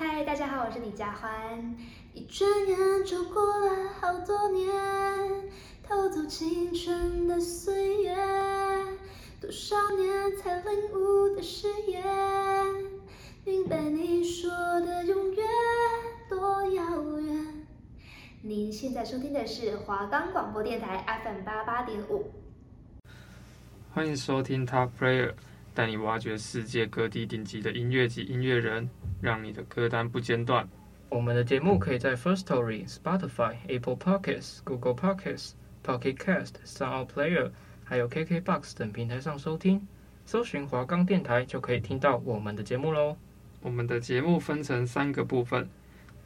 [0.00, 1.76] 嗨，大家好，我是李佳欢。
[2.14, 4.72] 一转眼就过了好多年，
[5.82, 8.14] 偷走青春的岁月，
[9.40, 12.00] 多少年才领悟的誓言，
[13.44, 14.48] 明白你说
[14.82, 15.44] 的永远
[16.30, 17.66] 多遥远。
[18.40, 22.30] 您现在收听的是华冈广播电台 FM 八八点五。
[23.92, 25.32] 欢迎收听 Top Player，
[25.74, 28.88] 带你挖掘世界各地顶级的音乐及音乐人，
[29.20, 30.68] 让你的歌单不间断。
[31.08, 35.52] 我们的节目可以在 First Story、Spotify、Apple Podcasts、Google Podcasts、
[35.84, 37.50] Pocket Cast、Sound Player，
[37.84, 39.86] 还有 KKBox 等平台上收听。
[40.26, 43.16] 搜寻华冈电台就可以听到我们的节目喽。
[43.62, 45.66] 我们的节目分成三个部分，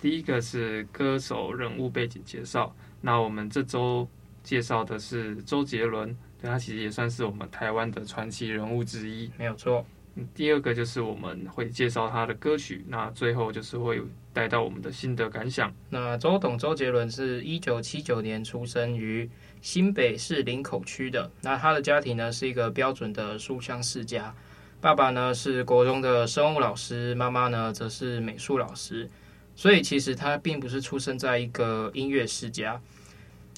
[0.00, 4.08] 第一个是歌手人物背景介绍，那我们这周
[4.42, 6.16] 介绍的是周杰伦。
[6.42, 9.86] 他其实也算是我们台湾的传奇人物之一，没有错。
[10.34, 14.02] 第二个就是我们会介绍他的歌曲，那最后就是会
[14.32, 15.72] 带到我们的心得感想。
[15.88, 19.28] 那周董周杰伦是一九七九年出生于
[19.60, 24.34] 新北市林口区的，那他的家庭呢是一个标准的书香世家，
[24.80, 29.08] 爸爸呢是国中的生物老师，妈妈呢则是美术老师，
[29.56, 32.80] 所以其实他并不是出生在一个音乐世家。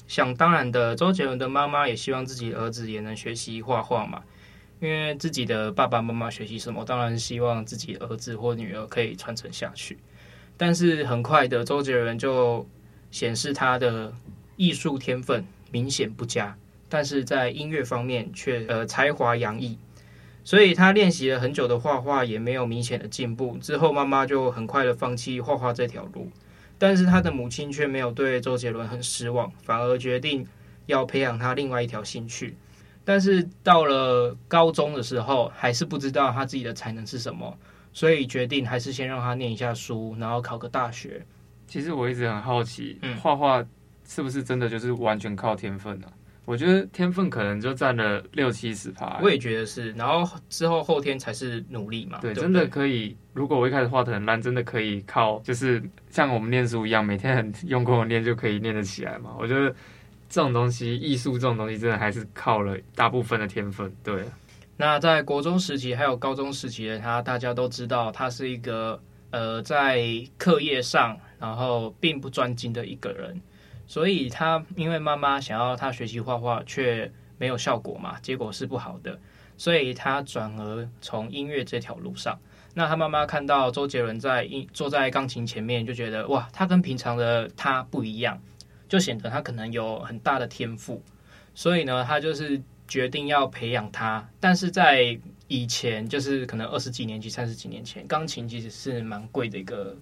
[0.07, 4.21] 想当然的，周杰伦的妈妈也希望自己儿子也能学习画画嘛，
[4.79, 9.97] 因为自己的爸爸妈妈学习什么，当然希望自己儿子或女儿可以传承下去。
[10.57, 12.67] 但是很快的，周杰伦就
[13.11, 14.13] 显示他的
[14.55, 19.77] 艺术天分明显不佳，但是在音乐方面却呃才华洋溢，
[20.43, 23.57] 所以他练习了很久的画画也没有明显的进步。
[23.61, 26.29] 之后妈妈就很快的放弃画画这条路。
[26.77, 30.45] 但是他的母亲却没有对周杰伦很失望，反而决定
[30.87, 32.57] 要培养他另外一条兴趣。
[33.05, 37.57] 但是到了高中的时候，还是不知道他自己的才能是什么，
[37.93, 41.25] 所以决定还是先让他念一下书，然后考个大学。
[41.67, 43.63] 其实我一直很好奇，嗯，画画
[44.05, 46.07] 是不是真的就是完全靠天分呢？
[46.45, 49.91] 我觉得天分可能就占了六七十趴，我也觉得是。
[49.93, 52.19] 然后之后后天才是努力嘛。
[52.21, 53.17] 对，对对真的可以。
[53.33, 55.81] 如果我一开始画得很烂，真的可以靠，就是
[56.11, 59.31] 像我们念书一样，每天很用功的念就可以念得起来嘛。
[59.39, 59.73] 我觉得
[60.29, 63.91] 这种东西，艺术这种东西，真的还是靠了大部分的天分。
[64.03, 64.25] 对。
[64.77, 70.03] 那在国中时期还有高中时期的他，大家都知道他是一个呃，在
[70.37, 73.39] 课业上然后并不专精的一个人。
[73.87, 79.17] 所以他因为妈妈想要他学习画画，却没有效果嘛，结果是不好的，
[79.57, 82.37] 所以他转而从音乐这条路上。
[82.73, 88.41] 那他妈妈看到周杰伦在音坐在钢琴前面，就觉得哇，他跟平常的他不一样，
[88.87, 91.01] 就显得他可能有很大的天赋。
[91.53, 94.27] 所以呢，他就是决定要培养他。
[94.39, 99.95] 但是在以前，就是可能二十几年前、三十几年前，钢琴其实是蛮贵的一个。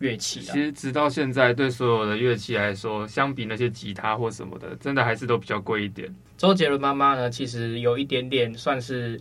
[0.00, 6.12] 乐器，其实直到现在，对所有的乐器来说，相比那些吉他或什么的，真的还是都比较贵一点。
[6.36, 9.18] 周杰伦妈妈呢，其实有一点点算是，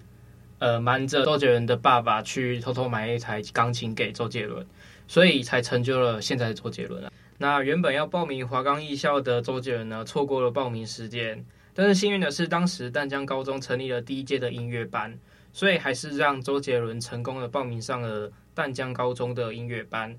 [0.58, 4.66] 呃，瞒着周杰伦的爸爸去偷偷买一台钢琴给周杰伦，
[5.08, 7.12] 所以才成就了现在的周杰伦啊。
[7.44, 15.20] 那原本要报名华冈艺校的周杰伦呢，错过了报名时间，但是幸运的是，当时淡江高中成立了第一届的音乐班，
[15.52, 20.18] 所以还是让周杰伦成功的报名上了淡江高中的音乐班。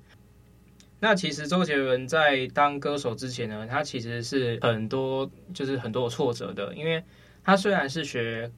[1.01, 7.03] 那其实周杰伦在当歌手之前呢，他其实是很多就是很多挫折的，因为
[7.43, 8.53] 他虽然是学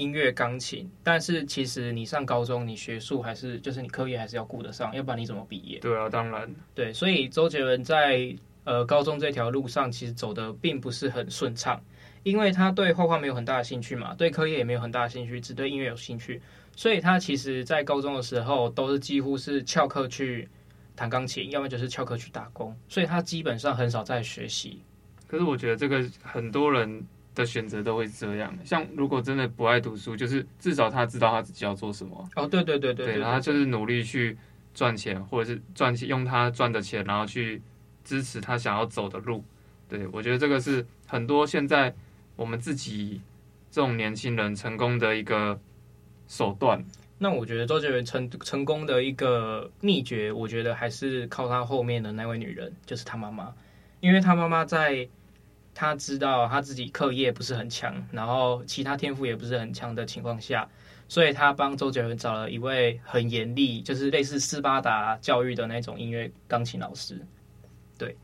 [0.00, 5.78] 音乐钢琴，但是其实你上高中，你学术还是就是你课业还是要顾得上，要不然你怎么毕业？
[5.78, 6.48] 对啊，当然。
[6.74, 8.34] 对，所以周杰伦在
[8.64, 11.80] 呃高中这条路上其实走的并不是很顺畅，
[12.22, 16.40] 因为他对画画没有很大的兴趣嘛，对课业也没有很大的兴趣，只对音乐有兴趣，
[16.74, 20.48] 所以他其实在高中的时候都是几乎是翘课去。
[20.96, 24.82] 弹钢琴，要么就是翘课去打工，所以他基本上很少在学习。
[25.26, 27.02] 可是我觉得这个很多人
[27.40, 28.56] 的选择都会这样。
[28.64, 32.28] 像如果真的不爱读书，就是至少他知道他自己要做什么。
[32.36, 34.36] 哦，对对对对，对，然后就是努力去
[34.74, 37.60] 赚钱，或者是赚钱用他赚的钱，然后去
[38.04, 39.42] 支持他想要走的路。
[39.88, 41.92] 对，我觉得这个是很多现在
[42.36, 43.20] 我们自己
[43.70, 45.58] 这种年轻人成功的一个
[46.28, 46.84] 手段。
[47.18, 53.52] 那我觉得周杰伦成成功的一个秘诀，我觉得还是靠他后面的那位女人，就是他妈妈。
[54.00, 55.06] 因为他妈妈在
[55.74, 60.68] 他知道他自己课业不是很强，然后其他天赋也不是很强的情况下，
[61.08, 67.20] 所以他帮周杰伦找了一位很严厉，就是类似斯巴达教育的那种音乐钢琴老师。
[67.96, 68.16] 对，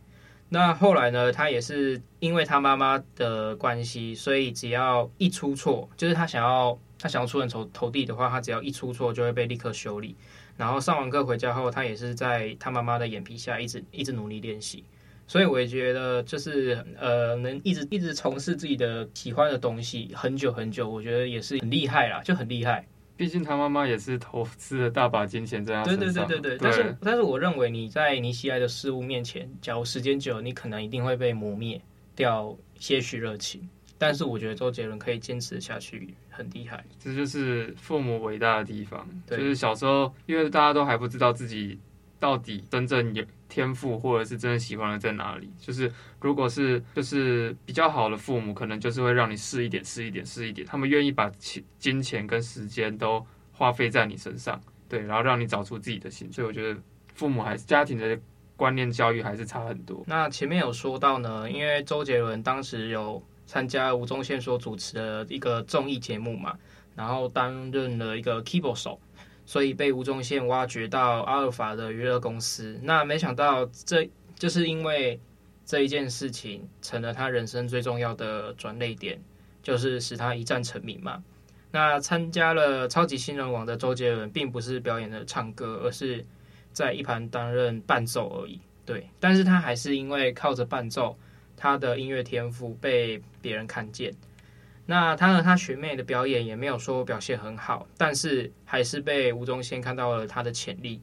[0.48, 6.78] 那后来呢，他也是因为他妈妈的关系，所以只要一出错，就是他想要。
[6.99, 10.16] 他想要出人头头地的话，他只要一出错就会被立刻修理。
[10.56, 14.82] 然后上完课回家后，他也是在他妈妈的眼皮下一直一直努力练习。
[15.28, 22.87] 所以我也觉得，就是呃，能一直一直从事自己的喜欢的东西很久很久，我觉得也是很厉害啦，就很厉害。
[23.17, 26.26] 毕竟他妈妈也是投资了大把金钱在他身上。
[26.28, 26.58] 对对对对对。
[26.61, 31.81] 但是但是，我认为你在你喜爱的事物面前，假如时间久，你可能一定会被磨灭
[32.14, 33.69] 掉些许热情。
[33.99, 36.84] 但是我觉得周杰伦可以坚持下去，很厉害。
[37.00, 39.08] 这就是父母伟大的地方。
[39.26, 41.81] 就是小时候，因为大家都还不知道自己。
[42.19, 45.50] 到底真正有天赋，或者是真的喜欢的在哪里？
[45.58, 45.90] 就是
[46.20, 50.66] 如果是就是比较好的父母，可能就是会让你试一点、试一点、试一点。
[50.66, 56.31] 他们愿意把钱、金钱跟时间都花费在你身上，对，然后让你找出自己的心。
[56.32, 56.81] 所以我觉得
[57.14, 58.19] 父母还是家庭的
[58.56, 60.02] 观念教育还是差很多。
[60.06, 66.58] 那前面有说到呢，因为周杰伦当时有参加吴宗宪所主持的一个综艺节目嘛，
[66.94, 69.00] 然后担任了一个 keyboard 手。
[69.46, 75.19] 所以被吴宗宪挖掘到阿尔法的娱乐公司，那没想到这就是因为
[75.64, 79.19] 这一件事情成了他人生最重要的转捩点，
[79.62, 81.22] 就是使他一战成名嘛。
[81.70, 86.25] 那参加了超级新人王的周杰伦，并不是表演的唱歌，而是
[86.72, 88.60] 在一旁担任伴奏而已。
[88.84, 91.19] 对，但是他还是因为靠着伴奏，
[91.56, 94.12] 他的音乐天赋被别人看见。
[94.88, 101.02] 那他和他学妹的表演也没有说表现很好，但是还是被吴宗宪看到了他的潜力。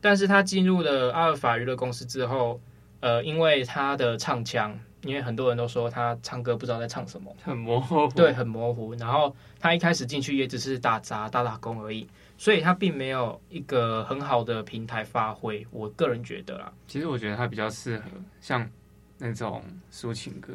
[0.00, 2.60] 但是他进入了阿尔法娱乐公司之后，
[3.00, 8.94] 呃，因为他的唱腔，因为很多人都说他唱歌不知道在唱什么，很模糊，对，很模糊。
[8.96, 12.06] 然后他一开始进去也只是打杂打打工而已，
[12.36, 15.66] 所以他并没有一个很好的平台发挥。
[15.70, 18.04] 我个人觉得啦，其实我觉得他比较适合
[18.42, 18.70] 像
[19.16, 20.52] 那种抒情歌，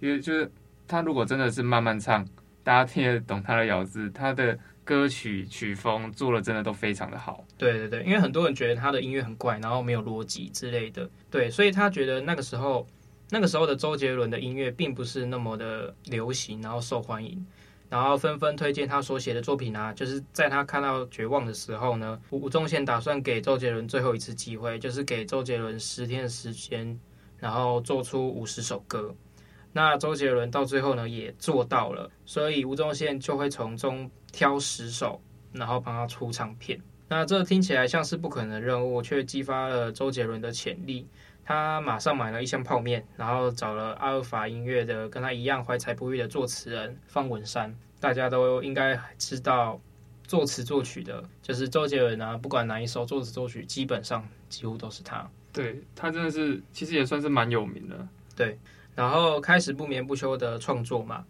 [0.00, 0.52] 因为就是。
[0.90, 2.26] 他如果真的是慢慢唱，
[2.64, 7.44] 大家听得懂他的咬字，他的歌曲曲风做的真的都非常的好。
[7.56, 11.08] 对对对，因为很多人觉得他的音乐很怪，然后没有逻辑之类的。
[11.30, 12.84] 对，所以他觉得那个时候，
[13.30, 17.46] 那个时候的周杰伦的音乐并不是那么的流行，然后受欢迎，
[17.88, 19.92] 然后纷纷推荐他所写的作品啊。
[19.92, 26.98] 就是在他看到绝望的时候呢，吴宗宪打算给周杰伦最后一次机会，就是给周杰伦十天的时间，
[27.38, 29.14] 然后做出五十首歌。
[29.72, 35.20] 那周杰伦到最后呢也做到了，所以吴宗宪就会从中挑十首，
[35.52, 36.80] 然后帮他出唱片。
[37.08, 41.06] 那这听起来像是不可能的任务，却激发了周杰伦的潜力。
[41.44, 47.74] 他马上买了一箱泡面，然后找了阿尔法音乐的跟他一样怀才不遇的作词人方文山。
[47.98, 49.80] 大家都应该知道，
[50.22, 55.28] 作词作曲的就是周杰伦啊，不管哪一首作词作曲，基本上几乎都是他。
[55.52, 58.08] 对，他真的是，其实也算是蛮有名的。
[58.36, 58.56] 对。
[59.00, 61.24] 然后开始不眠不休的创作嘛，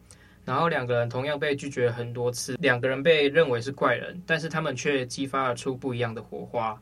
[0.44, 6.76] 然后两个人同样被拒绝很多次，两个人被认为是怪人，但是他们却激发了出不一样的火花，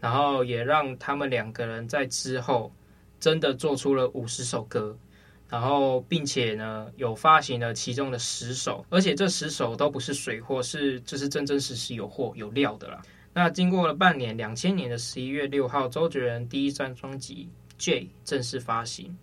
[0.00, 2.72] 然后也让他们两个人在之后
[3.20, 4.98] 真的做出了五十首歌，
[5.48, 13.00] 然后并且呢有发行了其中的十首，而且这十首都不是水货，是就是真真实实有货有料的啦。
[13.32, 17.48] 那经过了半年，两千年的十一月六号，周杰伦第一张专辑
[17.78, 19.16] 《J》正式发行。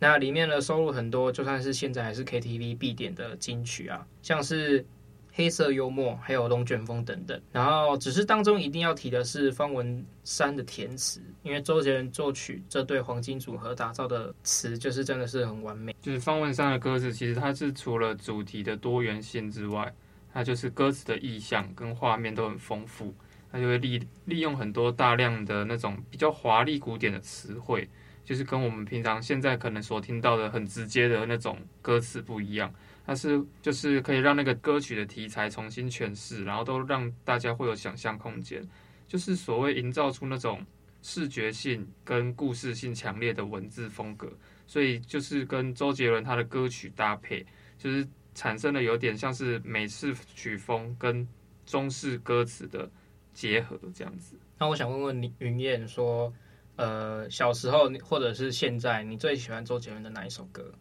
[0.00, 4.84] 那里面的收录很多，就算是现在还是 KTV 必点的金曲啊，像是
[5.32, 7.40] 黑色幽默，还有龙卷风等等。
[7.52, 15.94] 然后只是当中一定要提的是方文山的填词，因为周杰伦作曲这对黄金组合打造的词，就是真的是很完美。
[16.00, 19.94] 就是方文山的歌词，其实它是除了主题的多元性之外，
[20.32, 23.14] 它就是歌词的意象跟画面都很丰富，
[23.52, 27.86] 它就会利利用很多大量的那种比较华丽古典的词汇。
[28.24, 32.72] 就是跟我们平常现在可能所听到的很直接的那种歌词不一样，
[33.04, 38.62] 它是就是可以让那个歌曲的题材重新诠释，然后都让大家会有想象空间，
[39.08, 40.64] 就是所谓营造出那种
[41.02, 44.30] 视觉性跟故事性强烈的文字风格，
[44.66, 47.44] 所以就是跟周杰伦他的歌曲搭配，
[47.78, 51.26] 就是产生了有点像是美式曲风跟
[51.66, 52.88] 中式歌词的
[53.34, 54.36] 结合这样子。
[54.56, 56.32] 那我想问问你云燕说。
[56.80, 60.72] 呃，小时候或者是现在，你最喜欢周杰伦的哪一首歌？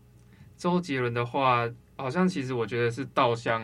[0.55, 3.61] 周杰伦的话，好像其实我觉得是《稻香》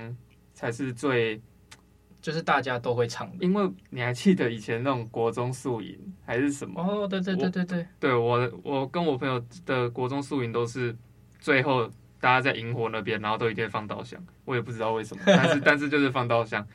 [0.53, 1.41] 才是最，
[2.21, 3.45] 就是大家都会唱的。
[3.45, 6.81] 因为你还记得以前那种国中宿营还是什么？
[6.81, 10.93] 哦，对对对对对，对我我跟我朋友的国中宿营都是
[11.39, 11.87] 最后
[12.19, 14.21] 大家在萤火那边，然后都一定会放稻香。
[14.43, 16.67] 我也不知道为什么，但是 但是就是放稻香。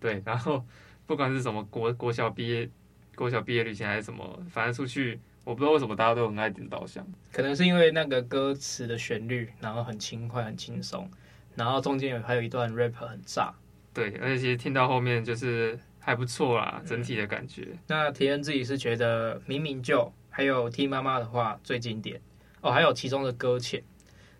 [0.00, 0.64] 对，然后
[1.06, 2.68] 不管是什么国国小毕业。
[3.16, 11.10] 国小毕业旅行还是什么，反正出去，我不知道为什么大家都很爱点稻香，可能是因为那个歌词的旋律，然后很轻快、很轻松，
[11.54, 13.52] 然后中间有还有一段 rap 很炸。
[13.92, 17.68] 对，而且其实听到后面就是还不错啦，整体的感觉。
[17.70, 22.20] 嗯、那提恩自己是觉得明明就还有听妈妈的话最经典
[22.60, 23.82] 哦，还有其中的搁浅。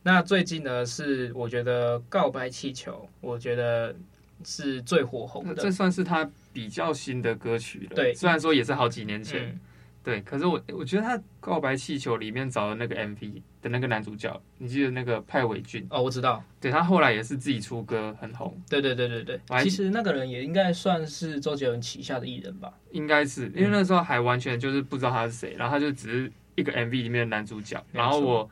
[0.02, 3.97] 那最近呢是我觉得告白气球，我觉得
[4.45, 7.95] 是最火红的，这算是他比较新的歌曲了。
[7.95, 9.43] 对，虽然说也是好几年前。
[9.43, 9.61] 嗯
[10.07, 15.85] 对，可是我我觉得他《告白气球》里面找的那个 MV 的那个男主角，你记得那个派伟俊？
[15.91, 16.41] 哦，我知道。
[16.61, 18.57] 对，他后来也是自己出歌很红。
[18.71, 19.41] 对对对对对。
[19.65, 22.73] 其实那个人也应该算是周杰伦旗下的艺人吧？
[22.93, 27.85] 应该是，因为那时候还完全就是不知道他是谁，然后他就只是一个 MV 里面的男主角。
[27.91, 28.49] 然后我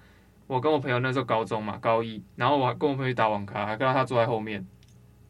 [0.49, 4.67] 我跟我朋友那时候高中嘛，高一，然后我还跟我朋友打网咖，还看到他坐在后面。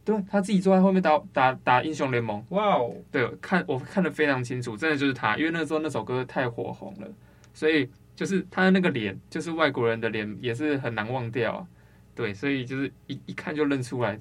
[0.04, 2.94] 对，他自己坐在后面打打打英雄联盟，哇哦！
[3.10, 7.08] 对，看我看得非常清楚，真的就是他，因为那时候那首歌太火红了，
[7.54, 11.66] 所以就是他的那个脸，就是外国人的脸，也是很难忘掉啊。
[12.14, 14.20] 对，所以就是一一看就认出来，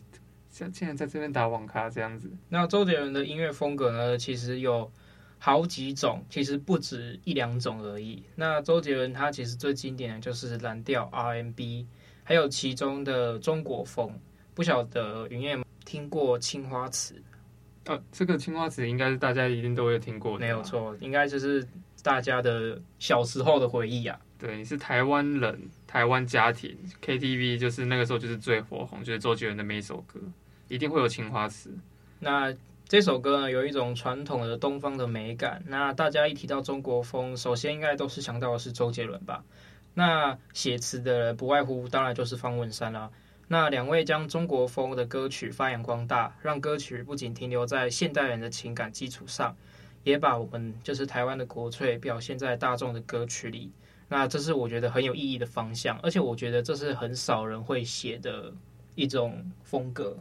[0.50, 2.32] 像竟然在这边打网咖这样子。
[2.48, 4.90] 那周杰伦的音乐风格呢，其实有
[5.38, 8.24] 好几种，其实不止一两种而已。
[8.36, 11.86] 那周杰伦他其实最经典的就是蓝调 R&B，
[12.24, 14.18] 还有其中的中国风，
[14.54, 15.63] 不晓得云燕。
[15.94, 17.14] 听过青花瓷，
[17.84, 21.64] 呃、啊，这个青花瓷应该是大家一定都会听过的，没有错，应该就是
[22.02, 24.20] 大家的小时候的回忆啊。
[24.40, 30.20] 对，你是台湾人，台湾家庭 KTV 就是那个时候就是最火红，就是周杰伦的每一首歌
[30.68, 31.70] 一定会有青花瓷。
[32.20, 32.52] 那
[32.88, 35.62] 这首歌呢，有一种传统的东方的美感。
[35.68, 39.44] 那大家一提到中国风，首先应该都是想到的是周杰伦吧？
[39.94, 43.12] 那写词的人不外乎当然就是方文山啦。
[43.54, 49.56] 那两位将中国风的歌曲发扬光大，让歌曲不仅停留在现代人的情感基础上，
[50.04, 53.72] 也把我们就是台湾的国粹表现在大众的歌曲里。
[54.10, 58.52] 那这是我觉得很有意义的方向，而且我觉得这是很少人会写的
[58.96, 60.18] 一种风格。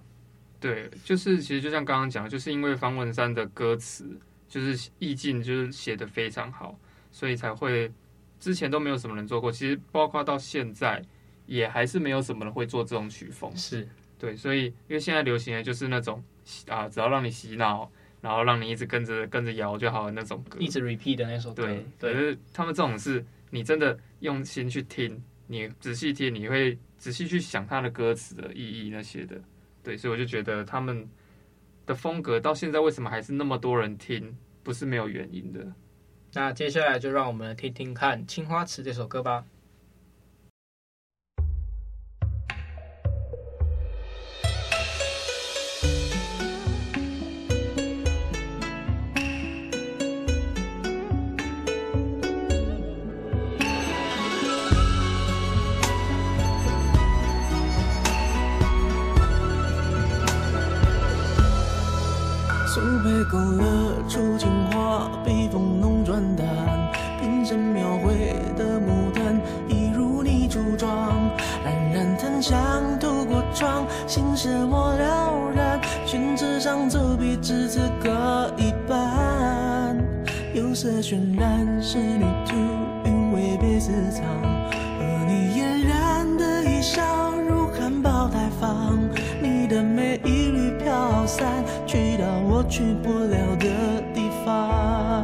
[0.60, 4.14] 对，就是其实就像刚刚讲，就是因为方文山的歌词
[4.46, 6.78] 就是意境就是写得非常好，
[7.10, 7.90] 所以才会
[8.38, 9.50] 之前都没有什么人做过。
[9.50, 11.02] 其实包括到现在。
[11.46, 13.86] 也还是没有什么人会做这种曲风，是
[14.18, 16.22] 对，所以因为现在流行的就是那种
[16.68, 21.66] 啊，只要让你洗脑，然后让你一直跟着跟着摇就好的那种歌，一直 repeat 的那首歌。
[21.66, 29.40] 对，可是他们这种是，你真的用心去听，你仔细听，你会仔细去想他的歌词的意义那些的。
[29.82, 31.08] 对，所以我就觉得他们
[31.84, 35.66] 的风格到现在为什么还是那么多人听，不是没有原因的。
[36.34, 39.44] 那接下来就让我们听听看《青花瓷》这首歌吧。
[80.82, 82.56] 色渲染仕女图，
[83.04, 84.24] 韵味被私藏，
[84.98, 87.00] 和你嫣然的一笑
[87.48, 88.98] 如含苞待放，
[89.40, 91.46] 你的美一缕飘散。
[91.86, 95.22] 去到我去不了的地方。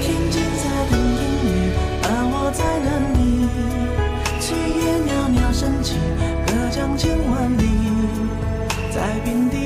[0.00, 1.46] 听金色等烟雨，
[2.02, 3.46] 而我在等你。
[4.42, 4.46] 炊
[4.82, 5.94] 烟袅袅升起，
[6.44, 7.62] 隔江千万里。
[8.90, 9.57] 在平地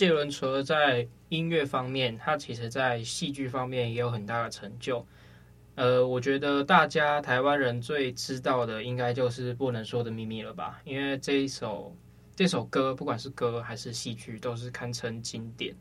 [0.00, 5.06] 杰伦除了在音乐方面，他其实在戏剧方面也有很大的成就。
[5.74, 10.80] 呃，我觉得大家台湾人最知道的，应该就是《不能说的秘密》了吧？
[10.86, 11.94] 因为这一首
[12.34, 15.76] 这首歌，不管是歌还是戏剧，都是堪称经典。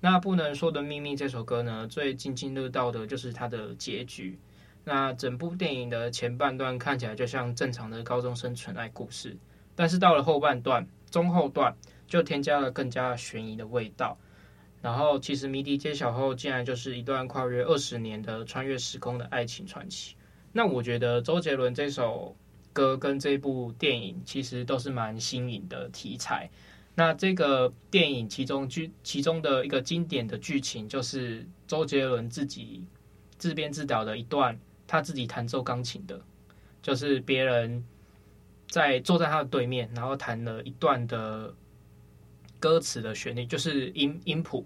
[0.00, 4.36] 那《不能说的秘密》这首歌呢，最津津乐道的就是它的结局。
[4.82, 9.36] 那整部电影的前半段看起来就像正常的高中生纯爱故事，
[9.76, 11.72] 但是到了后半段、中后段。
[12.10, 14.18] 就添加了更加悬疑的味道，
[14.82, 20.16] 然后其实谜底揭晓后，竟然就是一段跨越二十年的穿越时空的爱情传奇。
[20.50, 22.36] 那我觉得周杰伦这首
[22.72, 26.50] 歌跟这部电影其实都是蛮新颖的题材。
[26.96, 32.84] 那这个电影其中剧其中的一个经典的剧情，就是周杰伦自己
[33.38, 36.20] 自编自导的一段他自己弹奏钢琴的，
[36.82, 37.84] 就是别人
[38.68, 41.54] 在坐在他的对面，然后弹了一段的。
[42.60, 44.64] 歌词的旋律就是音音谱，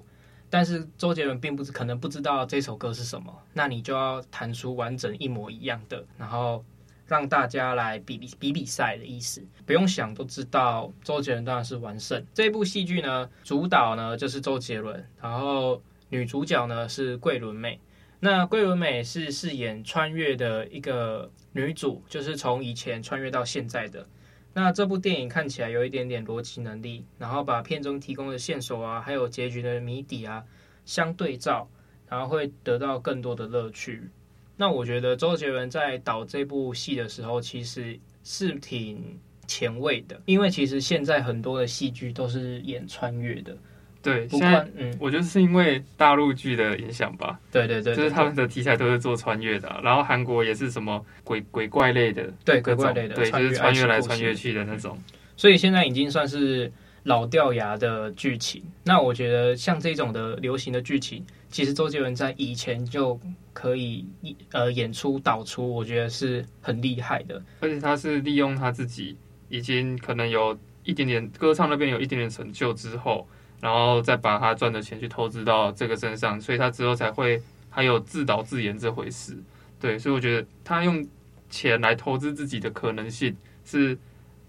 [0.51, 6.63] 但是周杰伦并不是可能不知道这首歌是什么，那你就要弹出完整一模一样的，然后
[7.07, 12.23] 让大家来比比比比赛的意思，不用想都知道周杰伦当然是完胜。
[12.35, 17.79] 这部戏剧呢，主导呢就是周杰伦，然后女主角呢是桂纶镁，
[18.21, 24.07] 那桂纶镁是饰演穿越的一个女主，就是从以前穿越到现在的。
[24.55, 30.45] 那这部电影看起来有一点点逻辑能力，然后把片中提供的线索啊，还有结局的谜底啊
[30.85, 31.69] 相对照，
[32.09, 34.09] 然后会得到更多的乐趣。
[34.57, 43.59] 那我觉得周杰伦在导这部戏的时候，其实是挺前卫的，因为其实现在很多的戏剧都是演穿越的。
[44.05, 47.41] 对，现在嗯，我觉得是因为大陆剧的影响吧。
[47.51, 54.99] 对对对，就是他们的题材都是做穿越的，啊，然后韩国也是什么鬼鬼怪类的，对鬼怪类的，对，就是穿越来穿越去的那种。
[55.39, 56.71] 所以现在已经算是
[57.05, 58.63] 老掉牙的剧情。
[58.85, 63.19] 那我觉得像这种的流行的剧情，其实周杰伦在以前就
[63.55, 64.07] 可以
[64.53, 67.43] 呃演出导出，我觉得是很厉害的。
[67.61, 69.17] 而且他是利用他自己
[69.49, 73.27] 已经可能有一点点歌唱那边有一点点成就之后。
[73.65, 79.35] 然后再把他赚的钱去投资到这个身上，所以他之后才会还有自导自演这回事。
[79.81, 81.03] 对，所以我觉得他用
[81.49, 83.97] 钱来投资自己的可能性是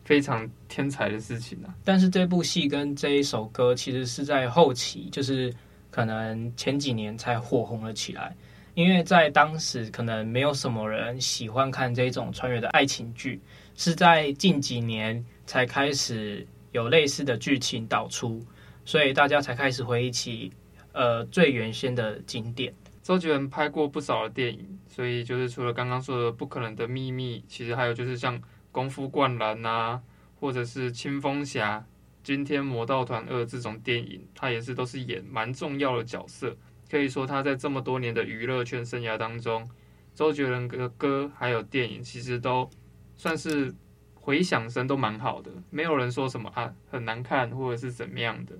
[0.03, 1.73] 非常天才的事情啊。
[1.85, 5.53] 但是这部戏跟这一首歌其实是在后期，就是
[5.89, 8.35] 可能前几年才火红了起来，
[8.73, 13.39] 因为在当时可能没有什么人喜欢看这种穿越的爱情剧，
[13.77, 18.45] 是在近几年才开始有类似的剧情导出。
[18.85, 20.53] 所以大家才开始回忆起，
[20.93, 22.73] 呃，最原先的经典。
[23.01, 28.39] 周杰伦拍过不少的电影，所以就是除了刚刚说的《不可能的秘密》，其实还有就是像
[28.71, 30.01] 《功夫灌篮》啊，
[30.39, 31.77] 或者是《青蜂侠》
[32.23, 36.55] 《惊天魔盗团二》这种电影，他也是都是演蛮重要的角色。
[36.89, 39.67] 可以说他在这么多年的娱乐圈生涯当中，
[40.13, 42.69] 周杰伦的歌还有电影，其实都
[43.15, 43.73] 算是
[44.13, 48.55] 回响声都蛮好的，没有人说什么啊很难看或者是怎么样的。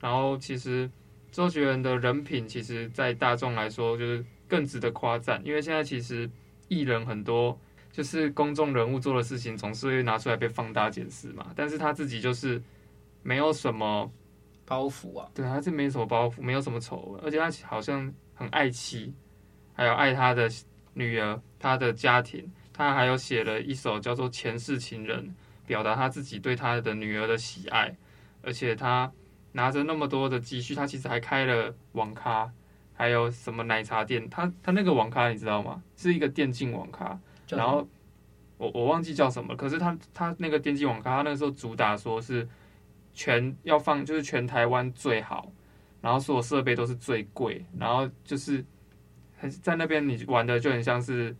[0.00, 0.90] 然后，其实
[1.30, 5.40] 周杰伦的人品，其实，在大众来说，就是更值得夸赞。
[5.44, 6.28] 因为现在其实
[6.68, 7.56] 艺人很多，
[7.92, 11.52] 就是公众人物做的事情，总是会拿出来被放大检视嘛。
[11.54, 12.60] 但是他自己就是
[13.22, 14.10] 没有什么
[14.64, 15.30] 包袱啊。
[15.34, 19.12] 对，他是没什么包袱，没有什么丑闻，而且他好像很爱妻，
[19.74, 20.48] 还有爱他的
[20.94, 22.50] 女儿，他的家庭。
[22.72, 25.22] 他还有写了一首叫做《前世情人》，
[25.66, 27.94] 表达他自己对他的女儿的喜爱。
[28.42, 29.12] 而且他
[29.52, 32.50] 拿着那么多的积蓄，他其实还开了网咖，
[32.94, 34.28] 还有什么奶茶店。
[34.28, 35.82] 他他那个网咖你知道吗？
[35.96, 37.86] 是一个电竞网咖，然后
[38.58, 39.56] 我我忘记叫什么。
[39.56, 42.48] 可是他他那个电竞网咖，他那个时候主打说是
[43.14, 45.50] 全要放，就是全台湾最好，
[46.00, 48.64] 然后所有设备都是最贵，然后就是
[49.62, 51.36] 在那边你玩的就很像是。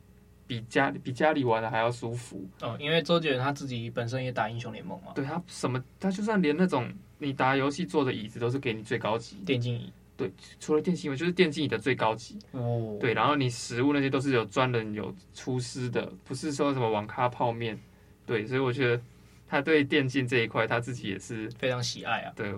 [0.51, 5.13] 比家比家里玩的还要舒服哦，因为周杰伦他自己本身也打英雄联盟嘛。
[5.15, 9.93] 对他什么，他就算连那种你打游戏坐的椅子都是给你最高级电竞椅。
[10.17, 12.99] 对，除了电竞椅，就是电竞椅的最高级哦。
[13.01, 17.81] 对，然后你食物那些都是有专人有厨师的，不是说什么网咖泡面。
[18.27, 19.03] 对，所以我觉得
[19.49, 22.33] 他对电竞这一块他自己也是非常喜爱啊。
[22.35, 22.53] 对。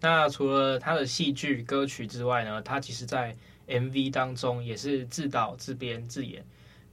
[0.00, 3.36] 那除了他的戏剧歌曲之外呢，他其实在
[3.68, 6.44] MV 当中也是自导自编自演。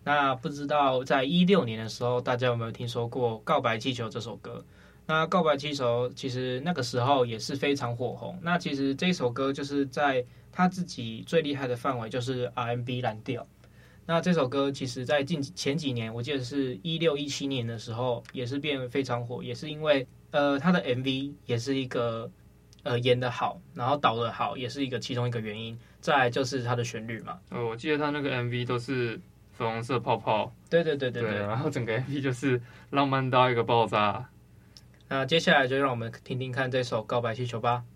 [0.04, 4.63] 那不知道在一六年的时候，大家有没有听说过《告白气球》这首歌？
[5.10, 8.38] 那《告白气球》其实那个时候也是非常火红。
[8.43, 13.43] 那其实这首歌就是在他自己最厉害的范围，就是 R&B 蓝调。
[14.06, 22.30] 那这首歌其实，在近前几年，我记得是一六一七年的时候，也是变得非常火，也是因为呃，他的 MV 也是一个
[22.84, 25.76] 呃演的好，然后导的好，也是一个其中一个原因。
[26.00, 27.39] 再就是它的旋律嘛。
[27.50, 29.19] 呃，我记得他那个 MV 都是。
[29.52, 34.26] 粉红色泡泡，对对对对对，对，然后整个 MV 就是浪漫到一个爆炸。
[35.10, 37.88] 那接下来就让我们听听看这首《告白气球》吧。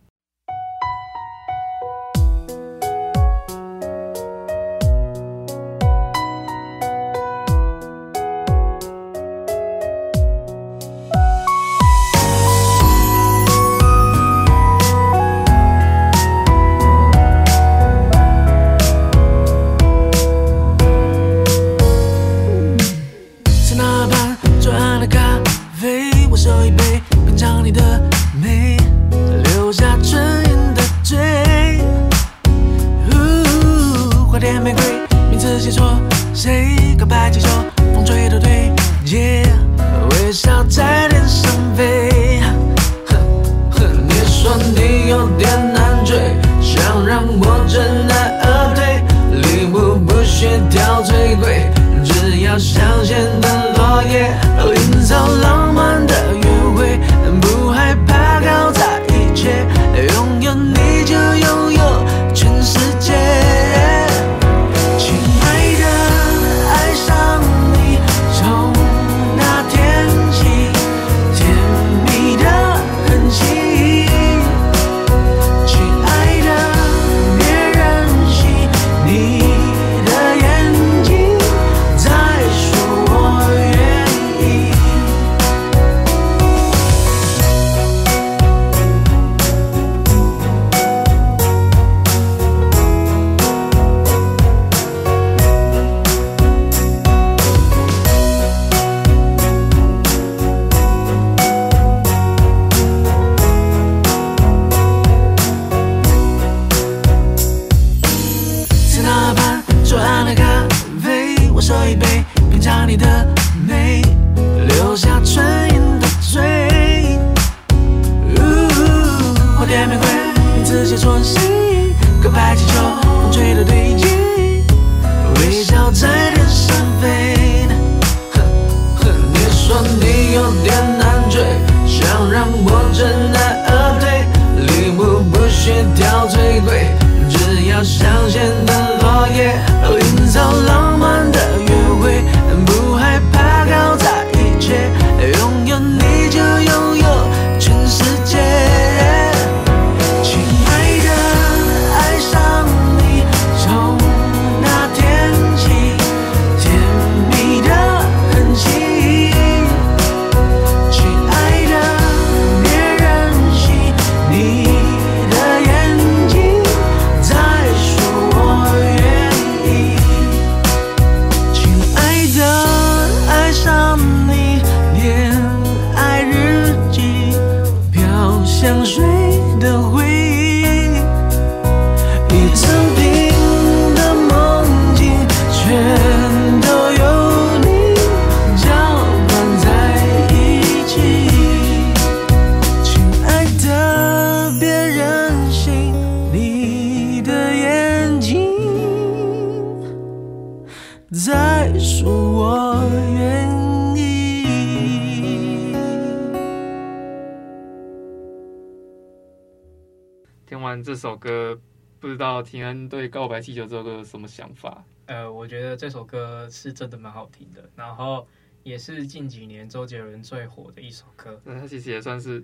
[211.04, 211.60] 首歌，
[212.00, 214.86] 不知道庭安对《告白气球》这首歌有什么想法？
[215.08, 218.26] 呃，我觉得这首歌是真的蛮好听的，然后
[218.64, 221.42] 也是近几年周杰伦最火的一首歌。
[221.44, 222.42] 那他其实也算是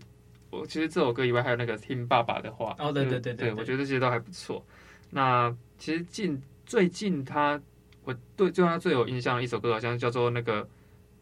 [0.49, 2.75] 我，其实这首歌以外还有那个听爸爸的话。
[2.79, 4.61] 哦，对对对对，对，对，我觉得这些都还不错。
[5.11, 7.61] 那其实近最近他，
[8.03, 10.67] 我对对他最有印象的一首歌，好像叫做那个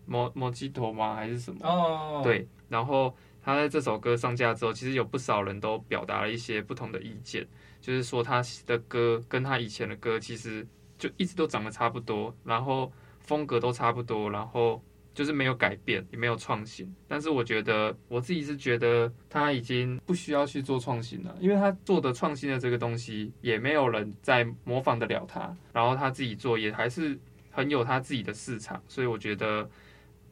[0.07, 1.13] 摩摩吉头吗？
[1.13, 1.59] 还是什么？
[1.61, 2.47] 哦，对。
[2.67, 3.15] 然后
[3.47, 7.47] 他在这首歌上架之后，其实有不少人都表达了一些不同的意见，
[7.79, 10.67] 就是说他的歌跟他以前的歌其实。
[10.99, 14.83] 就一直都长得差不多，然后风格都差不多，然后
[15.13, 16.91] 就是没有改变，也没有创新。
[17.07, 27.15] 但是我觉得我自己是觉得他已经不需要去做创新了，因为他做的创新的这个东西也没有人在模仿得了他，然后他自己做也还是
[27.51, 29.69] 很有他自己的市场，所以我觉得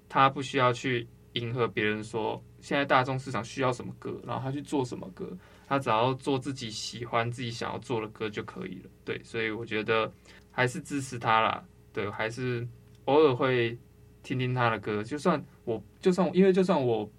[0.10, 5.30] 他不需要去迎合别人说现在大众市场需要什么歌，然后他去做什么歌，
[5.67, 8.89] 他只要做自己喜欢、自己想要做的歌就可以了。
[9.04, 10.12] 对，所以我觉得。
[10.58, 12.65] 还是支持他啦，对，还是
[13.04, 13.78] 偶尔会
[14.23, 15.04] 听听他的歌。
[15.04, 17.12] 就算我，就算因为就算我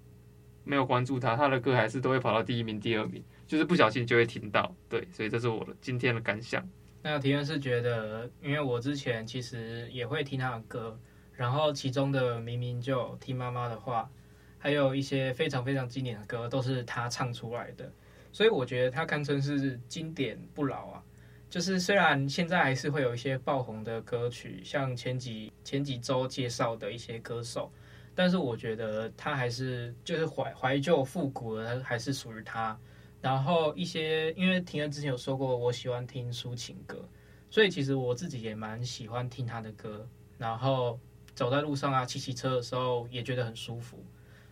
[0.63, 4.75] 没有关注他，他的歌还是都会跑到第一名、第二名，就是不小心就会听到。
[4.89, 6.67] 对，所以这是我的今天的感想。
[7.03, 10.99] 那提恩是觉得，因为我之前其实也会听他的歌，
[11.31, 14.09] 然后其中的明明就听妈妈的话，
[14.57, 17.91] 还有一些非常非常经典的歌都是他唱出来的，
[18.31, 21.03] 所以我觉得他堪称是经典不老啊。
[21.49, 27.71] 就是虽然现在还是会有一些爆红的歌曲，像前几前几周介绍的一些歌手，
[28.13, 32.77] 但是我觉得他还是就是怀怀旧复古的，还是属于他。
[33.21, 37.07] 然后一些因为婷恩之前有说过，我喜欢听抒情歌，
[37.49, 40.05] 所以其实我自己也蛮喜欢听他的歌。
[40.37, 40.99] 然后
[41.33, 44.03] 走在路上啊，骑骑车的时候也觉得很舒服，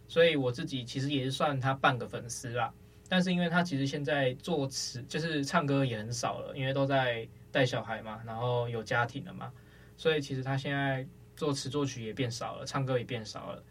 [0.07, 2.73] 所以我自己其实也是算他半个粉丝啦。
[3.07, 9.51] 但是因为他其实现在作词就是唱歌也很少了，因为都在带小孩嘛，然后有家庭了嘛，
[9.95, 13.63] 所以其实他现在作词作曲也变少了，唱歌也变少了。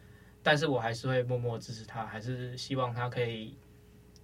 [0.42, 3.56] 但是我还是会默默支持他，还是希望他可以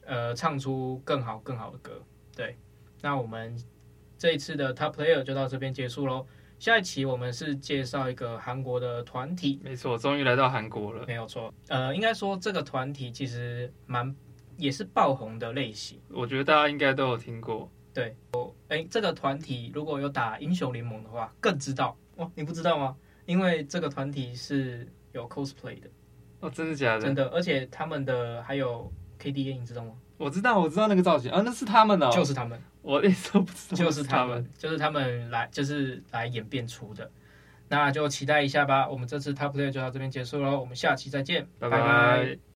[0.05, 2.01] 呃唱出更好更好的歌。
[2.37, 2.57] 对，
[3.01, 3.57] 那我们
[4.17, 6.27] 这一次的 Top Player 就到这边结束喽。
[6.61, 11.53] 下一期我们是介绍一个韩国的团体，没错，终于来到韩国了，没有错。
[11.69, 14.15] 呃，应该说这个团体其实蛮。
[14.59, 17.73] 也是爆红的类型，我觉得大家应该都有听过。
[17.95, 22.31] 对，哦，哎，这个团体如果有打英雄联盟的话，更知道哦。
[22.35, 22.95] 你不知道吗？
[23.25, 25.89] 因为这个团体是有 cosplay 的。
[26.41, 27.01] 哦，真的假的？
[27.01, 29.95] 真的，而且他们的还有 KDA，你知道吗？
[30.21, 32.61] 我知道，我知道那个造型啊，那是他们哦，就是他们。
[32.83, 37.11] 我一直都不知道，就是他们，就是他们来，就是来演变出的。
[37.69, 38.89] 那就期待一下吧。
[38.89, 41.79] 我们这次 Top Player 就到这边结束喽，我们下期再见，拜拜。
[41.79, 42.41] 拜拜。